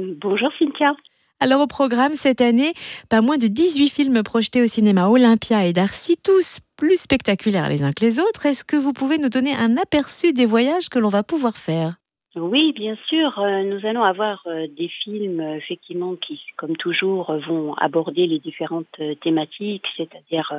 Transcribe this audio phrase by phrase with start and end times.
[0.00, 0.94] Bonjour Cynthia.
[1.40, 2.72] Alors au programme cette année,
[3.08, 7.82] pas moins de 18 films projetés au cinéma Olympia et Darcy, tous plus spectaculaires les
[7.82, 8.46] uns que les autres.
[8.46, 11.96] Est-ce que vous pouvez nous donner un aperçu des voyages que l'on va pouvoir faire?
[12.36, 13.38] Oui, bien sûr.
[13.40, 18.38] Euh, nous allons avoir euh, des films, euh, effectivement, qui, comme toujours, vont aborder les
[18.38, 20.52] différentes thématiques, c'est-à-dire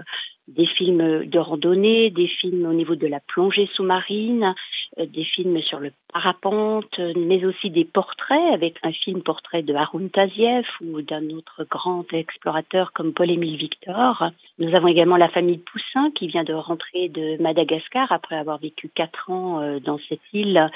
[0.48, 4.54] des films de randonnée, des films au niveau de la plongée sous-marine,
[4.98, 10.10] des films sur le parapente, mais aussi des portraits, avec un film portrait de Haroun
[10.10, 14.32] Taziev ou d'un autre grand explorateur comme Paul-Émile Victor.
[14.60, 18.90] Nous avons également la famille Poussin qui vient de rentrer de Madagascar après avoir vécu
[18.94, 20.70] quatre ans dans cette île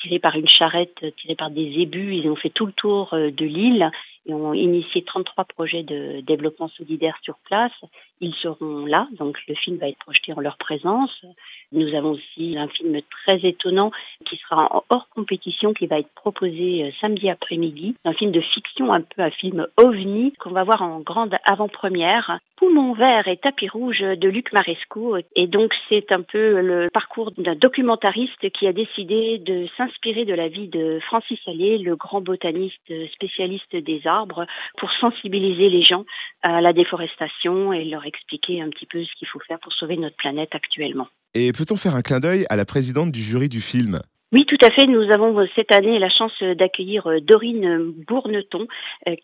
[0.00, 2.14] tirés par une charrette, tirés par des ébus.
[2.14, 3.90] Ils ont fait tout le tour euh, de l'île
[4.26, 7.72] et ont initié 33 projets de développement solidaire sur place.
[8.20, 11.24] Ils seront là, donc le film va être projeté en leur présence.
[11.72, 13.92] Nous avons aussi un film très étonnant
[14.28, 17.94] qui sera hors compétition, qui va être proposé euh, samedi après-midi.
[18.04, 22.38] Un film de fiction, un peu un film ovni, qu'on va voir en grande avant-première.
[22.56, 25.16] Poumon vert et tapis rouge de Luc Maresco.
[25.36, 30.34] Et donc c'est un peu le parcours d'un documentariste qui a décidé de s'inspirer de
[30.34, 34.46] la vie de Francis Allais, le grand botaniste spécialiste des arbres,
[34.76, 36.04] pour sensibiliser les gens
[36.42, 39.96] à la déforestation et leur expliquer un petit peu ce qu'il faut faire pour sauver
[39.96, 41.08] notre planète actuellement.
[41.34, 44.00] Et peut-on faire un clin d'œil à la présidente du jury du film?
[44.32, 44.86] Oui, tout à fait.
[44.86, 48.68] Nous avons euh, cette année la chance euh, d'accueillir euh, Dorine Bourneton,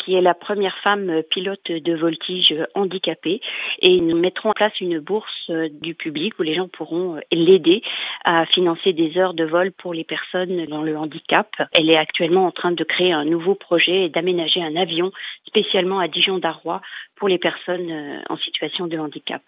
[0.01, 3.41] qui est la première femme pilote de voltige handicapée.
[3.83, 7.83] Et nous mettrons en place une bourse du public où les gens pourront l'aider
[8.25, 11.49] à financer des heures de vol pour les personnes dans le handicap.
[11.79, 15.13] Elle est actuellement en train de créer un nouveau projet et d'aménager un avion
[15.47, 16.81] spécialement à Dijon-Darrois
[17.17, 19.43] pour les personnes en situation de handicap.